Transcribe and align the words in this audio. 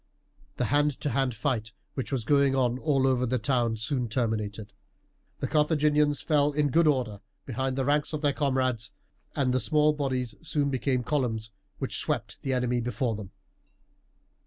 The 0.57 0.65
hand 0.73 0.99
to 1.01 1.11
hand 1.11 1.35
fight 1.35 1.73
which 1.93 2.11
was 2.11 2.25
going 2.25 2.55
on 2.55 2.79
all 2.79 3.05
over 3.05 3.27
the 3.27 3.37
town 3.37 3.73
was 3.73 3.83
soon 3.83 4.09
terminated. 4.09 4.73
The 5.41 5.47
Carthaginians 5.47 6.21
fell 6.21 6.53
in 6.53 6.61
in 6.61 6.69
good 6.71 6.87
order 6.87 7.21
behind 7.45 7.75
the 7.75 7.85
ranks 7.85 8.11
of 8.11 8.21
their 8.21 8.33
comrades, 8.33 8.93
and 9.35 9.53
the 9.53 9.59
small 9.59 9.93
bodies 9.93 10.33
soon 10.41 10.71
became 10.71 11.03
columns 11.03 11.51
which 11.77 11.99
swept 11.99 12.41
the 12.41 12.51
enemy 12.51 12.81
before 12.81 13.15
them. 13.15 13.29